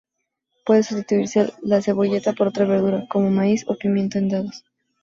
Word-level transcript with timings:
Puede 0.65 0.81
sustituirse 0.81 1.53
la 1.61 1.79
cebolleta 1.79 2.33
por 2.33 2.47
otra 2.47 2.65
verdura, 2.65 3.05
como 3.07 3.29
maíz 3.29 3.65
o 3.67 3.75
pimiento 3.75 4.17
en 4.17 4.29
dados. 4.29 4.63